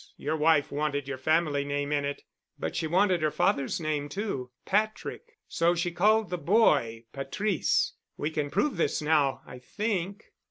Your 0.17 0.35
wife 0.35 0.71
wanted 0.71 1.07
your 1.07 1.19
family 1.19 1.63
name 1.63 1.91
in 1.91 2.05
it—but 2.05 2.75
she 2.75 2.87
wanted 2.87 3.21
her 3.21 3.29
father's 3.29 3.79
name 3.79 4.09
too—Patrick—so 4.09 5.75
she 5.75 5.91
called 5.91 6.31
the 6.31 6.39
boy 6.39 7.05
Patrice—we 7.13 8.31
can 8.31 8.49
prove 8.49 8.77
this 8.77 8.99
now, 9.03 9.43
I 9.45 9.59
think." 9.59 10.23